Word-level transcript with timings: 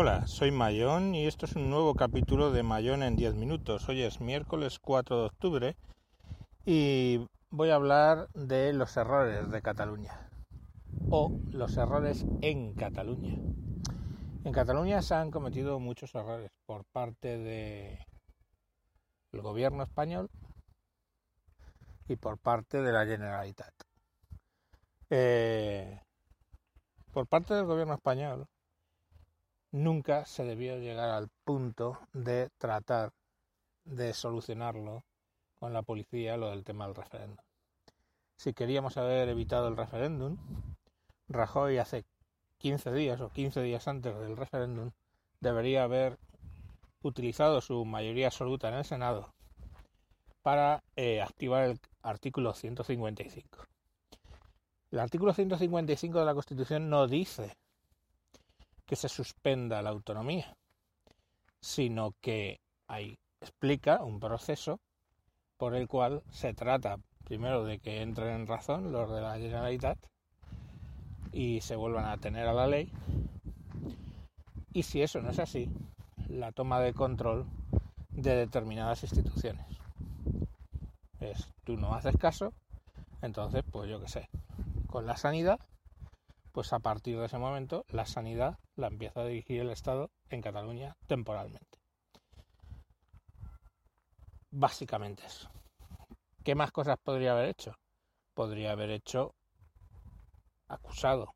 Hola, 0.00 0.28
soy 0.28 0.52
Mayón 0.52 1.16
y 1.16 1.26
esto 1.26 1.44
es 1.44 1.56
un 1.56 1.70
nuevo 1.70 1.92
capítulo 1.96 2.52
de 2.52 2.62
Mayón 2.62 3.02
en 3.02 3.16
10 3.16 3.34
minutos. 3.34 3.88
Hoy 3.88 4.02
es 4.02 4.20
miércoles 4.20 4.78
4 4.78 5.18
de 5.18 5.26
octubre 5.26 5.76
y 6.64 7.26
voy 7.50 7.70
a 7.70 7.74
hablar 7.74 8.28
de 8.32 8.72
los 8.74 8.96
errores 8.96 9.50
de 9.50 9.60
Cataluña 9.60 10.30
o 11.10 11.36
los 11.50 11.76
errores 11.76 12.24
en 12.42 12.74
Cataluña. 12.74 13.40
En 14.44 14.52
Cataluña 14.52 15.02
se 15.02 15.16
han 15.16 15.32
cometido 15.32 15.80
muchos 15.80 16.14
errores 16.14 16.52
por 16.64 16.84
parte 16.84 17.36
de 17.36 18.06
el 19.32 19.42
gobierno 19.42 19.82
español 19.82 20.30
y 22.06 22.14
por 22.14 22.38
parte 22.38 22.80
de 22.82 22.92
la 22.92 23.04
Generalitat. 23.04 23.74
Eh, 25.10 26.00
por 27.12 27.26
parte 27.26 27.54
del 27.54 27.64
gobierno 27.64 27.94
español 27.94 28.46
nunca 29.70 30.24
se 30.24 30.44
debió 30.44 30.78
llegar 30.78 31.10
al 31.10 31.28
punto 31.44 31.98
de 32.12 32.50
tratar 32.58 33.12
de 33.84 34.12
solucionarlo 34.12 35.04
con 35.58 35.72
la 35.72 35.82
policía 35.82 36.36
lo 36.36 36.50
del 36.50 36.64
tema 36.64 36.86
del 36.86 36.94
referéndum. 36.94 37.44
Si 38.36 38.52
queríamos 38.52 38.96
haber 38.96 39.28
evitado 39.28 39.68
el 39.68 39.76
referéndum, 39.76 40.38
Rajoy 41.28 41.78
hace 41.78 42.04
15 42.58 42.92
días 42.92 43.20
o 43.20 43.30
15 43.30 43.62
días 43.62 43.86
antes 43.88 44.18
del 44.18 44.36
referéndum 44.36 44.92
debería 45.40 45.84
haber 45.84 46.18
utilizado 47.02 47.60
su 47.60 47.84
mayoría 47.84 48.26
absoluta 48.26 48.68
en 48.68 48.74
el 48.74 48.84
Senado 48.84 49.32
para 50.42 50.82
eh, 50.96 51.20
activar 51.20 51.64
el 51.64 51.80
artículo 52.02 52.54
155. 52.54 53.66
El 54.90 55.00
artículo 55.00 55.34
155 55.34 56.18
de 56.18 56.24
la 56.24 56.34
Constitución 56.34 56.88
no 56.88 57.06
dice 57.06 57.56
que 58.88 58.96
se 58.96 59.10
suspenda 59.10 59.82
la 59.82 59.90
autonomía, 59.90 60.56
sino 61.60 62.14
que 62.22 62.58
ahí 62.88 63.18
explica 63.42 64.02
un 64.02 64.18
proceso 64.18 64.80
por 65.58 65.74
el 65.74 65.86
cual 65.86 66.22
se 66.30 66.54
trata 66.54 66.98
primero 67.24 67.64
de 67.64 67.80
que 67.80 68.00
entren 68.00 68.34
en 68.34 68.46
razón 68.46 68.90
los 68.90 69.12
de 69.12 69.20
la 69.20 69.36
Generalitat 69.36 69.98
y 71.32 71.60
se 71.60 71.76
vuelvan 71.76 72.06
a 72.06 72.16
tener 72.16 72.48
a 72.48 72.54
la 72.54 72.66
ley. 72.66 72.90
Y 74.72 74.84
si 74.84 75.02
eso 75.02 75.20
no 75.20 75.30
es 75.30 75.38
así, 75.38 75.68
la 76.26 76.52
toma 76.52 76.80
de 76.80 76.94
control 76.94 77.44
de 78.08 78.36
determinadas 78.36 79.02
instituciones. 79.02 79.66
Es, 81.20 81.46
tú 81.64 81.76
no 81.76 81.92
haces 81.94 82.16
caso, 82.16 82.54
entonces, 83.20 83.64
pues 83.70 83.90
yo 83.90 84.00
qué 84.00 84.08
sé, 84.08 84.30
con 84.86 85.04
la 85.04 85.18
sanidad 85.18 85.60
pues 86.58 86.72
a 86.72 86.80
partir 86.80 87.16
de 87.16 87.26
ese 87.26 87.38
momento 87.38 87.84
la 87.90 88.04
sanidad 88.04 88.58
la 88.74 88.88
empieza 88.88 89.20
a 89.20 89.26
dirigir 89.26 89.60
el 89.60 89.70
Estado 89.70 90.10
en 90.28 90.42
Cataluña 90.42 90.96
temporalmente. 91.06 91.78
Básicamente 94.50 95.24
eso. 95.24 95.48
¿Qué 96.42 96.56
más 96.56 96.72
cosas 96.72 96.98
podría 96.98 97.30
haber 97.30 97.50
hecho? 97.50 97.76
Podría 98.34 98.72
haber 98.72 98.90
hecho 98.90 99.36
acusado 100.66 101.32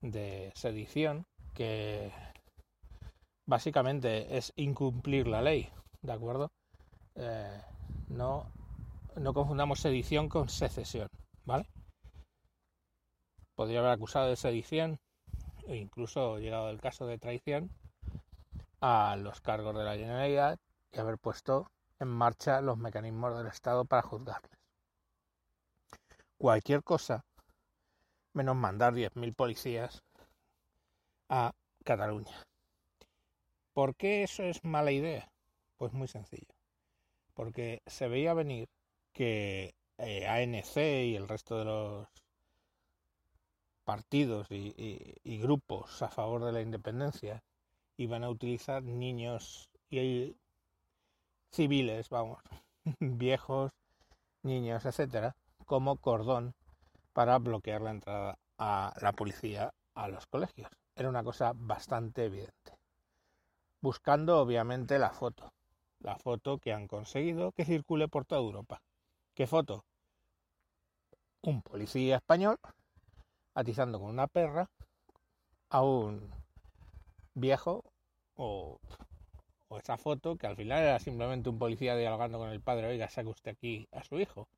de 0.00 0.52
sedición, 0.54 1.26
que 1.52 2.10
básicamente 3.44 4.38
es 4.38 4.54
incumplir 4.56 5.26
la 5.26 5.42
ley, 5.42 5.70
¿de 6.00 6.12
acuerdo? 6.12 6.50
Eh, 7.14 7.60
no, 8.08 8.50
no 9.16 9.34
confundamos 9.34 9.80
sedición 9.80 10.30
con 10.30 10.48
secesión, 10.48 11.08
¿vale? 11.44 11.68
Podría 13.58 13.80
haber 13.80 13.90
acusado 13.90 14.28
de 14.28 14.36
sedición 14.36 15.00
e 15.66 15.74
incluso 15.74 16.38
llegado 16.38 16.70
el 16.70 16.80
caso 16.80 17.08
de 17.08 17.18
traición 17.18 17.72
a 18.80 19.16
los 19.18 19.40
cargos 19.40 19.76
de 19.76 19.82
la 19.82 19.96
Generalidad 19.96 20.60
y 20.92 21.00
haber 21.00 21.18
puesto 21.18 21.68
en 21.98 22.06
marcha 22.06 22.60
los 22.60 22.78
mecanismos 22.78 23.36
del 23.36 23.48
Estado 23.48 23.84
para 23.84 24.02
juzgarles. 24.02 24.56
Cualquier 26.36 26.84
cosa 26.84 27.24
menos 28.32 28.54
mandar 28.54 28.94
10.000 28.94 29.34
policías 29.34 30.04
a 31.28 31.52
Cataluña. 31.82 32.46
¿Por 33.72 33.96
qué 33.96 34.22
eso 34.22 34.44
es 34.44 34.62
mala 34.62 34.92
idea? 34.92 35.32
Pues 35.78 35.92
muy 35.92 36.06
sencillo. 36.06 36.54
Porque 37.34 37.82
se 37.86 38.06
veía 38.06 38.34
venir 38.34 38.68
que 39.12 39.74
eh, 39.96 40.28
ANC 40.28 40.76
y 40.76 41.16
el 41.16 41.26
resto 41.26 41.58
de 41.58 41.64
los 41.64 42.08
partidos 43.88 44.48
y, 44.50 45.38
grupos 45.40 46.02
a 46.02 46.10
favor 46.10 46.44
de 46.44 46.52
la 46.52 46.60
independencia 46.60 47.42
iban 47.96 48.22
a 48.22 48.28
utilizar 48.28 48.82
niños 48.82 49.70
y 49.88 50.36
civiles, 51.50 52.10
vamos, 52.10 52.38
viejos, 53.00 53.72
niños, 54.42 54.84
etcétera, 54.84 55.36
como 55.64 55.96
cordón 55.96 56.54
para 57.14 57.38
bloquear 57.38 57.80
la 57.80 57.92
entrada 57.92 58.38
a 58.58 58.92
la 59.00 59.12
policía 59.12 59.72
a 59.94 60.08
los 60.08 60.26
colegios. 60.26 60.70
Era 60.94 61.08
una 61.08 61.24
cosa 61.24 61.52
bastante 61.54 62.26
evidente. 62.26 62.76
Buscando 63.80 64.38
obviamente 64.38 64.98
la 64.98 65.14
foto, 65.14 65.54
la 66.00 66.18
foto 66.18 66.58
que 66.58 66.74
han 66.74 66.88
conseguido 66.88 67.52
que 67.52 67.64
circule 67.64 68.06
por 68.06 68.26
toda 68.26 68.42
Europa. 68.42 68.82
¿Qué 69.32 69.46
foto? 69.46 69.86
Un 71.40 71.62
policía 71.62 72.16
español 72.16 72.58
atizando 73.58 73.98
con 73.98 74.10
una 74.10 74.28
perra 74.28 74.70
a 75.70 75.82
un 75.82 76.30
viejo 77.34 77.82
o, 78.36 78.78
esa 79.80 79.96
foto 79.96 80.36
que 80.36 80.46
al 80.46 80.54
final 80.54 80.80
era 80.82 81.00
simplemente 81.00 81.50
un 81.50 81.58
policía 81.58 81.96
dialogando 81.96 82.38
con 82.38 82.50
el 82.50 82.60
padre, 82.60 82.86
oiga, 82.86 83.10
saque 83.10 83.28
usted 83.28 83.50
aquí 83.50 83.88
a 83.90 84.04
su 84.04 84.20
hijo. 84.20 84.48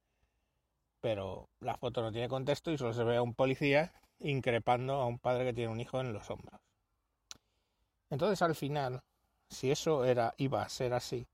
Pero 1.00 1.48
la 1.60 1.78
foto 1.78 2.02
no 2.02 2.12
tiene 2.12 2.28
contexto 2.28 2.70
y 2.70 2.76
solo 2.76 2.92
se 2.92 3.04
ve 3.04 3.16
a 3.16 3.22
un 3.22 3.34
policía 3.34 3.90
increpando 4.18 4.94
a 4.94 5.06
un 5.06 5.18
padre 5.18 5.46
que 5.46 5.54
tiene 5.54 5.72
un 5.72 5.80
hijo 5.80 5.98
en 5.98 6.12
los 6.12 6.28
hombros. 6.28 6.60
Entonces 8.10 8.42
al 8.42 8.54
final, 8.54 9.02
si 9.48 9.70
eso 9.70 10.04
era, 10.04 10.34
iba 10.36 10.60
a 10.60 10.68
ser 10.68 10.92
así, 10.92 11.26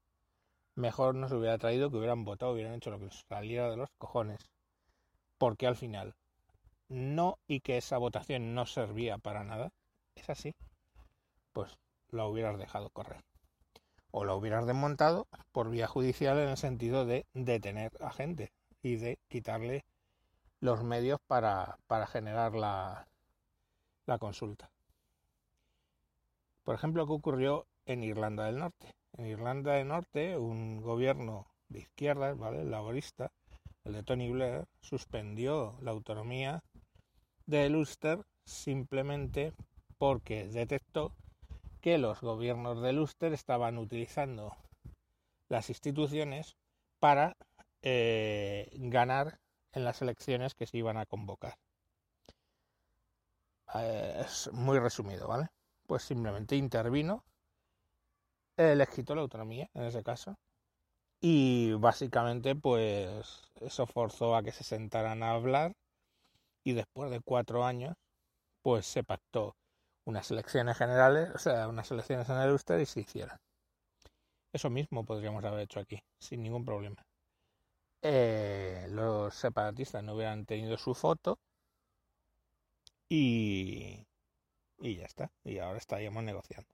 mejor 0.76 1.16
nos 1.16 1.32
hubiera 1.32 1.58
traído 1.58 1.90
que 1.90 1.96
hubieran 1.96 2.24
votado, 2.24 2.52
hubieran 2.52 2.74
hecho 2.74 2.90
lo 2.90 3.00
que 3.00 3.10
saliera 3.28 3.68
de 3.70 3.76
los 3.76 3.90
cojones. 3.98 4.48
Porque 5.36 5.66
al 5.66 5.74
final 5.74 6.14
no 6.88 7.38
y 7.46 7.60
que 7.60 7.78
esa 7.78 7.98
votación 7.98 8.54
no 8.54 8.66
servía 8.66 9.18
para 9.18 9.44
nada, 9.44 9.72
es 10.14 10.30
así, 10.30 10.54
pues 11.52 11.78
la 12.10 12.26
hubieras 12.26 12.58
dejado 12.58 12.90
correr. 12.90 13.24
O 14.10 14.24
la 14.24 14.34
hubieras 14.34 14.66
desmontado 14.66 15.26
por 15.52 15.70
vía 15.70 15.86
judicial 15.86 16.38
en 16.38 16.48
el 16.48 16.56
sentido 16.56 17.04
de 17.04 17.26
detener 17.34 17.92
a 18.00 18.10
gente 18.10 18.52
y 18.82 18.96
de 18.96 19.18
quitarle 19.28 19.84
los 20.60 20.82
medios 20.82 21.20
para, 21.26 21.78
para 21.86 22.06
generar 22.06 22.54
la, 22.54 23.08
la 24.06 24.18
consulta. 24.18 24.70
Por 26.62 26.74
ejemplo, 26.74 27.06
¿qué 27.06 27.12
ocurrió 27.12 27.66
en 27.84 28.02
Irlanda 28.02 28.44
del 28.44 28.58
Norte? 28.58 28.94
En 29.12 29.26
Irlanda 29.26 29.74
del 29.74 29.88
Norte, 29.88 30.36
un 30.36 30.80
gobierno 30.80 31.46
de 31.68 31.80
izquierdas, 31.80 32.36
¿vale? 32.36 32.64
laborista, 32.64 33.32
el 33.84 33.92
de 33.92 34.02
Tony 34.02 34.30
Blair, 34.30 34.66
suspendió 34.80 35.78
la 35.80 35.92
autonomía 35.92 36.62
de 37.46 37.68
Ulster 37.68 38.24
simplemente 38.44 39.52
porque 39.98 40.46
detectó 40.46 41.12
que 41.80 41.98
los 41.98 42.20
gobiernos 42.20 42.82
de 42.82 42.98
Ulster 42.98 43.32
estaban 43.32 43.78
utilizando 43.78 44.56
las 45.48 45.68
instituciones 45.68 46.56
para 46.98 47.36
eh, 47.82 48.68
ganar 48.72 49.38
en 49.72 49.84
las 49.84 50.02
elecciones 50.02 50.54
que 50.54 50.66
se 50.66 50.78
iban 50.78 50.96
a 50.96 51.06
convocar. 51.06 51.56
Eh, 53.74 54.22
es 54.24 54.50
muy 54.52 54.78
resumido, 54.78 55.28
¿vale? 55.28 55.48
Pues 55.86 56.02
simplemente 56.02 56.56
intervino, 56.56 57.24
les 58.56 58.88
quitó 58.88 59.14
la 59.14 59.20
autonomía 59.20 59.68
en 59.74 59.84
ese 59.84 60.02
caso 60.02 60.36
y 61.20 61.72
básicamente 61.74 62.54
pues 62.54 63.42
eso 63.60 63.86
forzó 63.86 64.34
a 64.34 64.42
que 64.42 64.52
se 64.52 64.64
sentaran 64.64 65.22
a 65.22 65.32
hablar 65.32 65.72
y 66.66 66.72
después 66.72 67.12
de 67.12 67.20
cuatro 67.20 67.64
años, 67.64 67.94
pues 68.60 68.86
se 68.86 69.04
pactó 69.04 69.56
unas 70.04 70.28
elecciones 70.32 70.76
generales, 70.76 71.30
o 71.32 71.38
sea, 71.38 71.68
unas 71.68 71.88
elecciones 71.92 72.28
en 72.28 72.38
el 72.38 72.50
Ulster 72.50 72.80
y 72.80 72.86
se 72.86 73.00
hicieron. 73.02 73.38
Eso 74.52 74.68
mismo 74.68 75.04
podríamos 75.04 75.44
haber 75.44 75.60
hecho 75.60 75.78
aquí, 75.78 76.02
sin 76.18 76.42
ningún 76.42 76.64
problema. 76.64 77.06
Eh, 78.02 78.88
los 78.90 79.32
separatistas 79.36 80.02
no 80.02 80.14
hubieran 80.14 80.44
tenido 80.44 80.76
su 80.76 80.92
foto 80.96 81.38
y, 83.08 84.04
y 84.78 84.96
ya 84.96 85.04
está. 85.04 85.30
Y 85.44 85.58
ahora 85.58 85.78
estaríamos 85.78 86.24
negociando. 86.24 86.68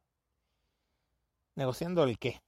¿Negociando 1.55 2.05
el 2.05 2.19
qué? 2.19 2.41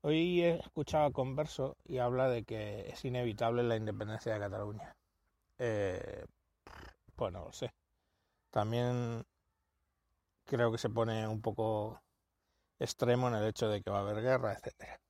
Hoy 0.00 0.42
he 0.42 0.60
escuchado 0.60 1.04
a 1.04 1.12
Converso 1.12 1.76
y 1.84 1.98
habla 1.98 2.30
de 2.30 2.44
que 2.44 2.88
es 2.88 3.04
inevitable 3.04 3.62
la 3.64 3.76
independencia 3.76 4.32
de 4.32 4.40
Cataluña. 4.40 4.94
Eh, 5.58 6.24
pues 7.16 7.32
no 7.32 7.44
lo 7.44 7.52
sé. 7.52 7.72
También 8.50 9.24
creo 10.46 10.72
que 10.72 10.78
se 10.78 10.90
pone 10.90 11.28
un 11.28 11.40
poco 11.40 12.02
extremo 12.78 13.28
en 13.28 13.34
el 13.36 13.46
hecho 13.48 13.68
de 13.68 13.82
que 13.82 13.90
va 13.90 13.98
a 13.98 14.02
haber 14.02 14.22
guerra, 14.22 14.54
etcétera. 14.54 15.00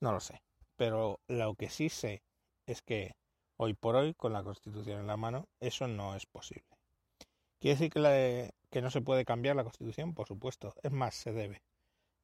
No 0.00 0.12
lo 0.12 0.20
sé, 0.20 0.42
pero 0.76 1.20
lo 1.28 1.54
que 1.54 1.70
sí 1.70 1.88
sé 1.88 2.22
es 2.66 2.82
que 2.82 3.14
hoy 3.56 3.74
por 3.74 3.96
hoy, 3.96 4.14
con 4.14 4.32
la 4.32 4.42
Constitución 4.42 5.00
en 5.00 5.06
la 5.06 5.16
mano, 5.16 5.48
eso 5.60 5.86
no 5.88 6.16
es 6.16 6.26
posible. 6.26 6.66
¿Quiere 7.60 7.76
decir 7.76 7.92
que, 7.92 8.50
que 8.70 8.82
no 8.82 8.90
se 8.90 9.00
puede 9.02 9.24
cambiar 9.24 9.56
la 9.56 9.64
Constitución? 9.64 10.14
Por 10.14 10.26
supuesto, 10.28 10.74
es 10.82 10.92
más, 10.92 11.14
se 11.14 11.32
debe. 11.32 11.62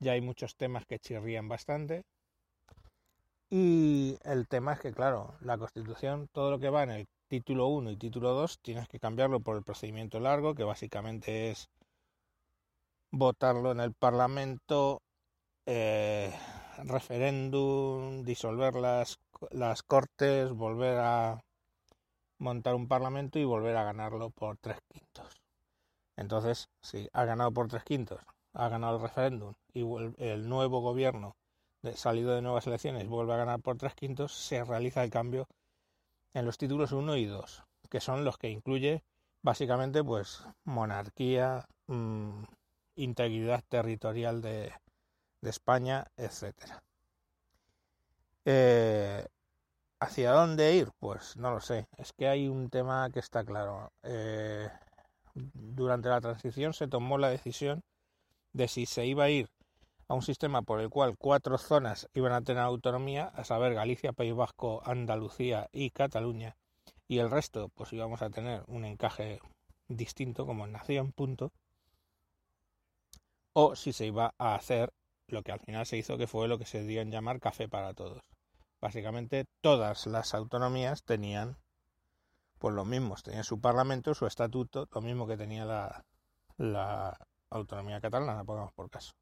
Ya 0.01 0.13
hay 0.13 0.23
muchos 0.23 0.57
temas 0.57 0.87
que 0.87 0.99
chirrían 0.99 1.49
bastante. 1.49 2.05
Y 3.49 4.19
el 4.25 4.49
tema 4.49 4.73
es 4.73 4.81
que, 4.81 4.93
claro, 4.93 5.37
la 5.41 5.57
Constitución, 5.57 6.29
todo 6.33 6.51
lo 6.51 6.59
que 6.59 6.71
va 6.71 6.83
en 6.83 6.91
el 6.91 7.09
título 7.29 7.69
1 7.69 7.91
y 7.93 7.97
título 7.97 8.33
2, 8.35 8.59
tienes 8.61 8.89
que 8.89 8.99
cambiarlo 8.99 9.41
por 9.41 9.57
el 9.57 9.63
procedimiento 9.63 10.19
largo, 10.19 10.55
que 10.55 10.65
básicamente 10.65 11.51
es 11.51 11.69
votarlo 13.13 13.71
en 13.71 13.81
el 13.81 13.95
Parlamento, 13.95 15.01
eh, 15.65 16.35
referéndum, 16.85 18.25
disolver 18.25 18.75
las, 18.75 19.19
las 19.51 19.83
cortes, 19.85 20.51
volver 20.53 20.99
a 20.99 21.41
montar 22.39 22.75
un 22.75 22.89
parlamento 22.89 23.39
y 23.39 23.45
volver 23.45 23.77
a 23.77 23.85
ganarlo 23.85 24.31
por 24.31 24.59
tres 24.59 24.79
quintos. 24.89 25.41
Entonces, 26.17 26.69
si 26.83 27.09
ha 27.13 27.25
ganado 27.25 27.53
por 27.53 27.69
tres 27.69 27.85
quintos, 27.85 28.21
ha 28.55 28.69
ganado 28.69 28.97
el 28.97 29.03
referéndum 29.03 29.55
y 29.73 29.83
el 30.19 30.49
nuevo 30.49 30.81
gobierno 30.81 31.37
salido 31.94 32.34
de 32.34 32.43
nuevas 32.43 32.67
elecciones 32.67 33.08
vuelve 33.08 33.34
a 33.34 33.38
ganar 33.38 33.61
por 33.61 33.76
tres 33.76 33.94
quintos, 33.94 34.32
se 34.32 34.64
realiza 34.64 35.05
el 35.05 35.11
cambio 35.11 35.46
en 36.34 36.46
los 36.46 36.58
títulos 36.58 36.93
1 36.93 37.17
y 37.17 37.26
2, 37.26 37.64
que 37.90 38.00
son 38.00 38.25
los 38.25 38.38
que 38.38 38.50
incluye 38.50 39.02
básicamente 39.43 40.02
pues 40.05 40.43
monarquía, 40.64 41.67
mmm, 41.87 42.43
integridad 42.96 43.62
territorial 43.69 44.43
de, 44.43 44.73
de 45.40 45.50
España, 45.50 46.06
etcétera. 46.17 46.82
Eh, 48.44 49.26
¿Hacia 50.00 50.32
dónde 50.32 50.75
ir? 50.75 50.90
Pues 50.99 51.37
no 51.37 51.50
lo 51.50 51.61
sé. 51.61 51.88
Es 51.96 52.12
que 52.12 52.28
hay 52.28 52.49
un 52.49 52.70
tema 52.70 53.11
que 53.11 53.20
está 53.20 53.44
claro. 53.44 53.93
Eh, 54.02 54.69
durante 55.34 56.08
la 56.08 56.20
transición 56.20 56.73
se 56.75 56.88
tomó 56.88 57.19
la 57.19 57.31
decisión 57.31 57.82
de 58.52 58.69
si 58.69 58.87
se 58.87 59.06
iba 59.06 59.25
a 59.25 59.31
ir 59.31 59.49
a 60.08 60.14
un 60.14 60.23
sistema 60.23 60.62
por 60.62 60.81
el 60.81 60.88
cual 60.88 61.17
cuatro 61.19 61.58
zonas 61.58 62.08
iban 62.14 62.32
a 62.32 62.43
tener 62.43 62.62
autonomía, 62.62 63.26
a 63.26 63.44
saber 63.44 63.75
Galicia, 63.75 64.12
País 64.12 64.35
Vasco, 64.35 64.82
Andalucía 64.85 65.69
y 65.73 65.91
Cataluña, 65.91 66.56
y 67.08 67.19
el 67.19 67.31
resto 67.31 67.70
pues 67.70 67.93
íbamos 67.93 68.23
a 68.23 68.31
tener 68.31 68.62
un 68.69 68.85
encaje 68.85 69.41
distinto 69.88 70.47
como 70.47 70.67
nación, 70.67 71.12
punto, 71.12 71.53
o 73.53 73.75
si 73.75 73.93
se 73.93 74.06
iba 74.06 74.35
a 74.38 74.55
hacer 74.55 74.93
lo 75.29 75.43
que 75.43 75.53
al 75.53 75.61
final 75.61 75.87
se 75.87 75.97
hizo 75.97 76.19
que 76.19 76.26
fue 76.26 76.49
lo 76.49 76.59
que 76.59 76.67
se 76.67 76.85
dio 76.85 77.00
en 77.00 77.11
llamar 77.11 77.41
café 77.41 77.69
para 77.69 77.94
todos. 77.94 78.23
Básicamente 78.81 79.47
todas 79.61 80.06
las 80.06 80.35
autonomías 80.35 81.02
tenían 81.02 81.56
pues 82.59 82.75
los 82.75 82.87
mismos, 82.87 83.23
tenían 83.23 83.44
su 83.44 83.61
parlamento, 83.61 84.14
su 84.14 84.26
estatuto, 84.26 84.88
lo 84.93 85.00
mismo 85.00 85.26
que 85.26 85.37
tenía 85.37 85.64
la, 85.64 86.05
la 86.59 87.19
autonomía 87.50 88.00
catalana, 88.00 88.44
pongamos 88.44 88.73
por 88.73 88.91
caso. 88.91 89.12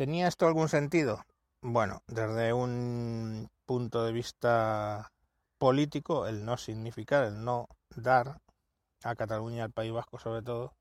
¿Tenía 0.00 0.28
esto 0.28 0.46
algún 0.46 0.70
sentido? 0.70 1.26
Bueno, 1.60 2.02
desde 2.06 2.54
un 2.54 3.50
punto 3.66 4.02
de 4.02 4.12
vista 4.12 5.12
político, 5.58 6.26
el 6.26 6.42
no 6.42 6.56
significar, 6.56 7.24
el 7.24 7.44
no 7.44 7.68
dar 7.94 8.40
a 9.04 9.14
Cataluña 9.14 9.64
al 9.64 9.72
País 9.72 9.92
Vasco 9.92 10.18
sobre 10.18 10.40
todo 10.40 10.72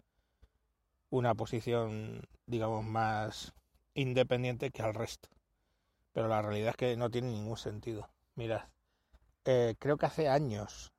una 1.10 1.36
posición, 1.36 2.21
digamos, 2.45 2.86
más 2.86 3.54
independiente 3.94 4.71
que 4.71 4.83
al 4.83 4.94
resto. 4.94 5.27
Pero 6.13 6.30
la 6.30 6.42
realidad 6.42 6.69
es 6.69 6.77
que 6.77 6.95
no 6.95 7.12
tiene 7.12 7.27
ningún 7.27 7.57
sentido. 7.57 8.07
Mirad, 8.36 8.69
eh, 9.44 9.75
creo 9.80 9.98
que 9.98 10.06
hace 10.06 10.30
años, 10.30 10.94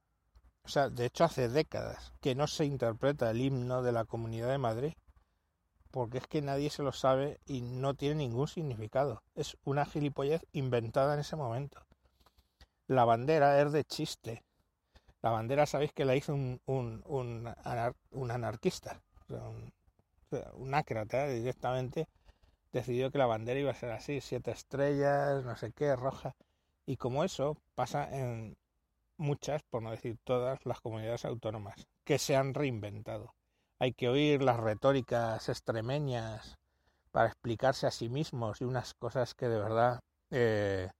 o 0.62 0.68
sea, 0.68 0.90
de 0.90 1.06
hecho 1.06 1.24
hace 1.24 1.48
décadas, 1.48 2.12
que 2.20 2.34
no 2.34 2.46
se 2.48 2.66
interpreta 2.66 3.30
el 3.30 3.40
himno 3.40 3.82
de 3.82 3.92
la 3.92 4.04
Comunidad 4.04 4.50
de 4.50 4.58
Madrid, 4.58 4.92
porque 5.90 6.18
es 6.18 6.26
que 6.26 6.42
nadie 6.42 6.70
se 6.70 6.82
lo 6.82 6.92
sabe 6.92 7.40
y 7.46 7.62
no 7.62 7.94
tiene 7.94 8.16
ningún 8.16 8.48
significado. 8.48 9.22
Es 9.34 9.56
una 9.64 9.86
gilipollez 9.86 10.46
inventada 10.52 11.14
en 11.14 11.20
ese 11.20 11.36
momento. 11.36 11.80
La 12.86 13.04
bandera 13.04 13.60
es 13.60 13.72
de 13.72 13.84
chiste. 13.84 14.44
La 15.22 15.30
bandera, 15.30 15.66
sabéis 15.66 15.92
que 15.92 16.04
la 16.04 16.16
hizo 16.16 16.34
un, 16.34 16.60
un, 16.66 17.02
un, 17.06 17.54
un 18.10 18.30
anarquista, 18.30 19.00
un 20.54 20.74
ácrata 20.74 21.26
directamente 21.28 22.08
decidió 22.72 23.10
que 23.10 23.18
la 23.18 23.26
bandera 23.26 23.60
iba 23.60 23.70
a 23.70 23.74
ser 23.74 23.90
así, 23.90 24.20
siete 24.20 24.50
estrellas, 24.50 25.44
no 25.44 25.56
sé 25.56 25.72
qué, 25.72 25.96
roja. 25.96 26.36
Y 26.86 26.96
como 26.96 27.24
eso 27.24 27.56
pasa 27.74 28.08
en 28.10 28.56
muchas, 29.16 29.62
por 29.64 29.82
no 29.82 29.90
decir 29.90 30.18
todas, 30.24 30.64
las 30.64 30.80
comunidades 30.80 31.24
autónomas 31.24 31.86
que 32.04 32.18
se 32.18 32.36
han 32.36 32.54
reinventado. 32.54 33.34
Hay 33.82 33.94
que 33.94 34.10
oír 34.10 34.42
las 34.42 34.60
retóricas 34.60 35.48
extremeñas 35.48 36.58
para 37.12 37.28
explicarse 37.28 37.86
a 37.86 37.90
sí 37.90 38.10
mismos 38.10 38.60
y 38.60 38.64
unas 38.64 38.92
cosas 38.92 39.34
que 39.34 39.48
de 39.48 39.58
verdad 39.58 40.00
eh, 40.30 40.90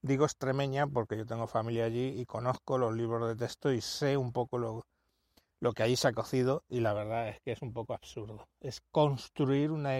digo 0.00 0.24
extremeña 0.24 0.86
porque 0.86 1.18
yo 1.18 1.26
tengo 1.26 1.46
familia 1.46 1.84
allí 1.84 2.18
y 2.18 2.24
conozco 2.24 2.78
los 2.78 2.96
libros 2.96 3.28
de 3.28 3.36
texto 3.36 3.70
y 3.70 3.82
sé 3.82 4.16
un 4.16 4.32
poco 4.32 4.56
lo, 4.56 4.86
lo 5.60 5.74
que 5.74 5.82
ahí 5.82 5.96
se 5.96 6.08
ha 6.08 6.12
cocido 6.12 6.62
y 6.70 6.80
la 6.80 6.94
verdad 6.94 7.28
es 7.28 7.40
que 7.42 7.52
es 7.52 7.60
un 7.60 7.74
poco 7.74 7.92
absurdo. 7.92 8.48
Es 8.58 8.80
construir 8.90 9.70
una 9.70 9.92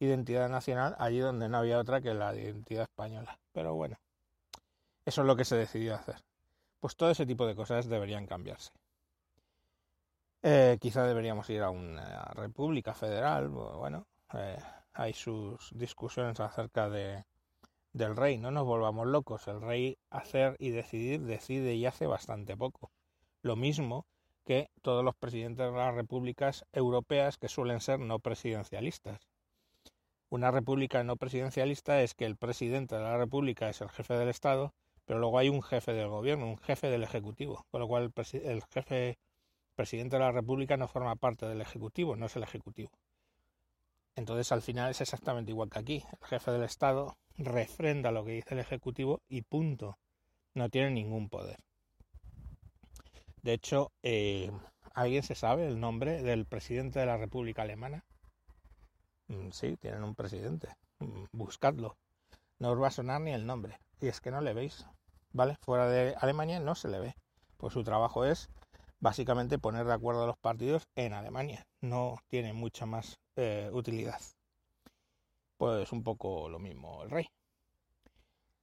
identidad 0.00 0.48
nacional 0.48 0.96
allí 0.98 1.18
donde 1.18 1.50
no 1.50 1.58
había 1.58 1.78
otra 1.78 2.00
que 2.00 2.14
la 2.14 2.34
identidad 2.34 2.84
española. 2.84 3.38
Pero 3.52 3.74
bueno, 3.74 3.98
eso 5.04 5.20
es 5.20 5.26
lo 5.26 5.36
que 5.36 5.44
se 5.44 5.56
decidió 5.56 5.96
hacer. 5.96 6.16
Pues 6.80 6.96
todo 6.96 7.10
ese 7.10 7.26
tipo 7.26 7.46
de 7.46 7.54
cosas 7.54 7.90
deberían 7.90 8.26
cambiarse. 8.26 8.70
Eh, 10.42 10.78
quizá 10.80 11.04
deberíamos 11.04 11.48
ir 11.50 11.62
a 11.62 11.70
una 11.70 12.24
república 12.34 12.94
federal. 12.94 13.48
Bueno, 13.48 14.06
eh, 14.34 14.58
hay 14.92 15.12
sus 15.12 15.70
discusiones 15.74 16.38
acerca 16.40 16.88
de, 16.88 17.24
del 17.92 18.16
rey. 18.16 18.38
No 18.38 18.50
nos 18.50 18.64
volvamos 18.64 19.06
locos. 19.06 19.48
El 19.48 19.60
rey 19.60 19.98
hacer 20.10 20.56
y 20.58 20.70
decidir 20.70 21.22
decide 21.22 21.74
y 21.74 21.86
hace 21.86 22.06
bastante 22.06 22.56
poco. 22.56 22.90
Lo 23.42 23.56
mismo 23.56 24.06
que 24.44 24.70
todos 24.82 25.04
los 25.04 25.14
presidentes 25.14 25.66
de 25.66 25.76
las 25.76 25.94
repúblicas 25.94 26.64
europeas 26.72 27.36
que 27.36 27.48
suelen 27.48 27.80
ser 27.80 28.00
no 28.00 28.18
presidencialistas. 28.18 29.28
Una 30.30 30.50
república 30.50 31.04
no 31.04 31.16
presidencialista 31.16 32.02
es 32.02 32.14
que 32.14 32.24
el 32.24 32.36
presidente 32.36 32.96
de 32.96 33.02
la 33.02 33.16
república 33.18 33.68
es 33.68 33.80
el 33.80 33.90
jefe 33.90 34.14
del 34.14 34.28
Estado, 34.28 34.74
pero 35.04 35.18
luego 35.18 35.38
hay 35.38 35.48
un 35.48 35.62
jefe 35.62 35.92
del 35.92 36.08
gobierno, 36.08 36.46
un 36.46 36.58
jefe 36.58 36.88
del 36.88 37.02
Ejecutivo, 37.02 37.66
con 37.70 37.80
lo 37.80 37.88
cual 37.88 38.12
el, 38.32 38.62
jefe 38.70 39.18
presidente 39.78 40.16
de 40.16 40.24
la 40.24 40.32
república 40.32 40.76
no 40.76 40.88
forma 40.88 41.14
parte 41.14 41.46
del 41.46 41.60
Ejecutivo, 41.60 42.16
no 42.16 42.26
es 42.26 42.34
el 42.34 42.42
Ejecutivo. 42.42 42.90
Entonces 44.16 44.50
al 44.50 44.60
final 44.60 44.90
es 44.90 45.00
exactamente 45.00 45.52
igual 45.52 45.70
que 45.70 45.78
aquí. 45.78 46.04
El 46.20 46.26
jefe 46.26 46.50
del 46.50 46.64
Estado 46.64 47.16
refrenda 47.36 48.10
lo 48.10 48.24
que 48.24 48.32
dice 48.32 48.54
el 48.54 48.60
Ejecutivo 48.60 49.22
y 49.28 49.42
punto. 49.42 49.96
No 50.52 50.68
tiene 50.68 50.90
ningún 50.90 51.28
poder. 51.28 51.60
De 53.42 53.52
hecho, 53.52 53.92
eh, 54.02 54.50
¿alguien 54.94 55.22
se 55.22 55.36
sabe 55.36 55.68
el 55.68 55.78
nombre 55.78 56.24
del 56.24 56.44
presidente 56.44 56.98
de 56.98 57.06
la 57.06 57.16
República 57.16 57.62
Alemana? 57.62 58.04
Mm, 59.28 59.50
sí, 59.52 59.76
tienen 59.76 60.02
un 60.02 60.16
presidente. 60.16 60.74
Mm, 60.98 61.26
buscadlo. 61.30 61.96
No 62.58 62.72
os 62.72 62.82
va 62.82 62.88
a 62.88 62.90
sonar 62.90 63.20
ni 63.20 63.30
el 63.30 63.46
nombre. 63.46 63.78
Y 64.00 64.08
es 64.08 64.20
que 64.20 64.32
no 64.32 64.40
le 64.40 64.54
veis. 64.54 64.86
¿Vale? 65.30 65.56
Fuera 65.60 65.88
de 65.88 66.16
Alemania 66.18 66.58
no 66.58 66.74
se 66.74 66.88
le 66.88 66.98
ve. 66.98 67.14
Pues 67.58 67.74
su 67.74 67.84
trabajo 67.84 68.24
es 68.24 68.50
básicamente 69.00 69.58
poner 69.58 69.86
de 69.86 69.94
acuerdo 69.94 70.24
a 70.24 70.26
los 70.26 70.38
partidos 70.38 70.88
en 70.94 71.12
Alemania. 71.12 71.66
No 71.80 72.16
tiene 72.28 72.52
mucha 72.52 72.86
más 72.86 73.18
eh, 73.36 73.70
utilidad. 73.72 74.20
Pues 75.56 75.92
un 75.92 76.02
poco 76.02 76.48
lo 76.48 76.58
mismo 76.58 77.02
el 77.02 77.10
rey. 77.10 77.28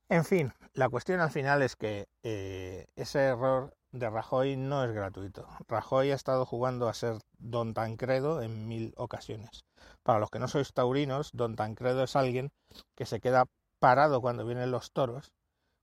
En 0.08 0.24
fin, 0.24 0.54
la 0.74 0.88
cuestión 0.88 1.20
al 1.20 1.32
final 1.32 1.62
es 1.62 1.76
que 1.76 2.08
eh, 2.22 2.86
ese 2.96 3.20
error 3.20 3.76
de 3.92 4.10
Rajoy 4.10 4.56
no 4.56 4.84
es 4.84 4.92
gratuito. 4.92 5.48
Rajoy 5.68 6.12
ha 6.12 6.16
estado 6.16 6.46
jugando 6.46 6.88
a 6.88 6.94
ser 6.94 7.18
Don 7.40 7.74
Tancredo 7.74 8.42
en 8.42 8.68
mil 8.68 8.94
ocasiones. 8.98 9.66
Para 10.04 10.20
los 10.20 10.30
que 10.30 10.40
no 10.40 10.48
sois 10.48 10.74
taurinos, 10.74 11.32
Don 11.34 11.56
Tancredo 11.56 12.04
es 12.04 12.16
alguien 12.16 12.52
que 12.94 13.06
se 13.06 13.20
queda 13.20 13.46
parado 13.80 14.22
cuando 14.22 14.46
vienen 14.46 14.72
los 14.72 14.92
toros, 14.92 15.32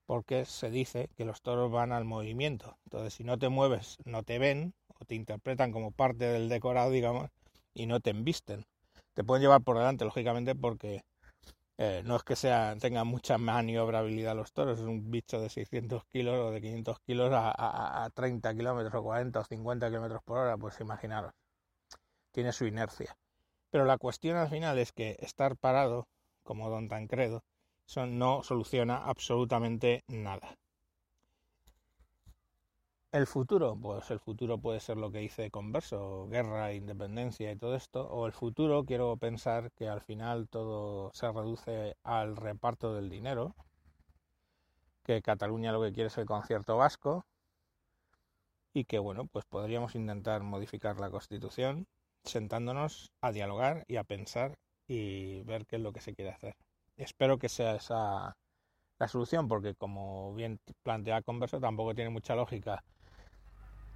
porque 0.06 0.44
se 0.44 0.70
dice 0.70 1.08
que 1.16 1.24
los 1.24 1.42
toros 1.42 1.70
van 1.72 1.92
al 1.92 2.04
movimiento. 2.04 2.78
Entonces, 2.84 3.14
si 3.14 3.24
no 3.24 3.38
te 3.38 3.48
mueves, 3.48 3.98
no 4.04 4.22
te 4.22 4.38
ven, 4.38 4.74
o 5.00 5.04
te 5.04 5.14
interpretan 5.14 5.72
como 5.72 5.90
parte 5.92 6.26
del 6.26 6.48
decorado, 6.48 6.90
digamos, 6.90 7.30
y 7.74 7.86
no 7.86 8.00
te 8.00 8.10
embisten. 8.10 8.66
Te 9.14 9.24
pueden 9.24 9.42
llevar 9.42 9.62
por 9.62 9.78
delante, 9.78 10.04
lógicamente, 10.04 10.54
porque 10.54 11.02
eh, 11.78 12.02
no 12.04 12.16
es 12.16 12.22
que 12.24 12.36
sea, 12.36 12.76
tenga 12.80 13.04
mucha 13.04 13.38
maniobrabilidad 13.38 14.36
los 14.36 14.52
toros, 14.52 14.78
es 14.80 14.86
un 14.86 15.10
bicho 15.10 15.40
de 15.40 15.48
600 15.50 16.04
kilos 16.06 16.36
o 16.38 16.50
de 16.50 16.60
500 16.60 17.00
kilos 17.00 17.32
a, 17.32 17.50
a, 17.50 18.04
a 18.04 18.10
30 18.10 18.54
kilómetros 18.54 18.94
o 18.94 19.02
40 19.02 19.40
o 19.40 19.44
50 19.44 19.88
kilómetros 19.88 20.22
por 20.24 20.38
hora, 20.38 20.56
pues 20.56 20.80
imaginaros. 20.80 21.32
tiene 22.30 22.52
su 22.52 22.66
inercia. 22.66 23.16
Pero 23.70 23.84
la 23.86 23.98
cuestión 23.98 24.36
al 24.36 24.50
final 24.50 24.78
es 24.78 24.92
que 24.92 25.16
estar 25.20 25.56
parado, 25.56 26.08
como 26.42 26.70
Don 26.70 26.88
Tancredo, 26.88 27.44
eso 27.86 28.06
no 28.06 28.42
soluciona 28.42 29.04
absolutamente 29.04 30.04
nada. 30.08 30.56
El 33.12 33.26
futuro, 33.26 33.76
pues 33.76 34.10
el 34.10 34.20
futuro 34.20 34.56
puede 34.58 34.80
ser 34.80 34.96
lo 34.96 35.12
que 35.12 35.18
dice 35.18 35.50
Converso, 35.50 36.28
guerra, 36.28 36.72
independencia 36.72 37.52
y 37.52 37.56
todo 37.56 37.76
esto, 37.76 38.08
o 38.08 38.24
el 38.26 38.32
futuro 38.32 38.84
quiero 38.86 39.16
pensar 39.18 39.70
que 39.72 39.86
al 39.86 40.00
final 40.00 40.48
todo 40.48 41.10
se 41.12 41.30
reduce 41.30 41.96
al 42.04 42.36
reparto 42.36 42.94
del 42.94 43.10
dinero, 43.10 43.54
que 45.04 45.20
Cataluña 45.20 45.72
lo 45.72 45.82
que 45.82 45.92
quiere 45.92 46.06
es 46.08 46.16
el 46.16 46.24
concierto 46.24 46.78
vasco 46.78 47.26
y 48.72 48.84
que 48.84 48.98
bueno, 48.98 49.26
pues 49.26 49.44
podríamos 49.44 49.94
intentar 49.94 50.42
modificar 50.42 50.98
la 50.98 51.10
Constitución 51.10 51.86
sentándonos 52.24 53.12
a 53.20 53.32
dialogar 53.32 53.84
y 53.88 53.96
a 53.96 54.04
pensar 54.04 54.58
y 54.86 55.42
ver 55.42 55.66
qué 55.66 55.76
es 55.76 55.82
lo 55.82 55.92
que 55.92 56.00
se 56.00 56.14
quiere 56.14 56.30
hacer. 56.30 56.56
Espero 56.96 57.38
que 57.38 57.48
sea 57.48 57.74
esa 57.76 58.36
la 58.98 59.08
solución 59.08 59.48
porque 59.48 59.74
como 59.74 60.32
bien 60.34 60.60
plantea 60.84 61.22
Converso 61.22 61.58
tampoco 61.58 61.94
tiene 61.94 62.10
mucha 62.10 62.36
lógica 62.36 62.84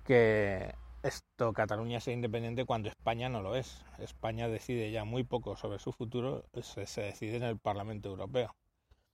que 0.04 0.74
esto 1.02 1.52
Cataluña 1.52 2.00
sea 2.00 2.14
independiente 2.14 2.64
cuando 2.64 2.88
España 2.88 3.28
no 3.28 3.40
lo 3.40 3.54
es. 3.54 3.84
España 3.98 4.48
decide 4.48 4.90
ya 4.90 5.04
muy 5.04 5.22
poco 5.22 5.56
sobre 5.56 5.78
su 5.78 5.92
futuro, 5.92 6.44
se, 6.60 7.02
decide 7.02 7.36
en 7.36 7.44
el 7.44 7.58
Parlamento 7.58 8.08
Europeo 8.08 8.56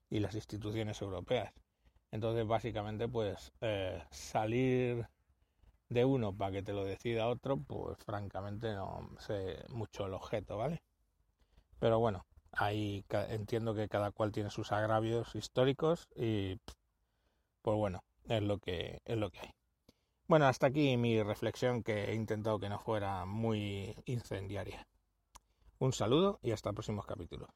y 0.09 0.21
las 0.21 0.35
instituciones 0.35 1.03
europeas. 1.03 1.53
Entonces, 2.11 2.47
básicamente, 2.47 3.09
pues 3.09 3.53
eh, 3.61 4.03
salir 4.11 5.07
de 5.91 6.05
uno 6.07 6.35
para 6.35 6.53
que 6.53 6.63
te 6.63 6.73
lo 6.73 6.85
decida 6.85 7.29
otro, 7.29 7.59
pues 7.59 7.99
francamente 8.05 8.73
no 8.75 9.11
sé 9.19 9.63
mucho 9.69 10.07
el 10.07 10.15
objeto, 10.15 10.57
¿vale? 10.57 10.83
Pero 11.79 11.99
bueno, 11.99 12.25
ahí 12.53 13.05
entiendo 13.29 13.75
que 13.75 13.89
cada 13.89 14.11
cual 14.11 14.33
tiene 14.33 14.51
sus 14.51 14.73
agravios 14.73 15.35
históricos 15.35 16.09
y 16.15 16.59
pues 17.63 17.77
bueno, 17.77 18.05
es 18.25 18.43
lo 18.43 18.59
que 18.59 19.01
es 19.05 19.17
lo 19.17 19.31
que 19.31 19.41
hay. 19.41 19.51
Bueno, 20.27 20.47
hasta 20.47 20.69
aquí 20.69 20.97
mi 20.97 21.23
reflexión 21.23 21.83
que 21.83 22.11
he 22.11 22.15
intentado 22.15 22.59
que 22.59 22.69
no 22.69 22.79
fuera 22.79 23.25
muy 23.25 23.95
incendiaria. 24.07 24.87
Un 25.79 25.93
saludo 25.93 26.39
y 26.43 26.53
hasta 26.53 26.73
próximos 26.73 27.07
capítulos. 27.07 27.51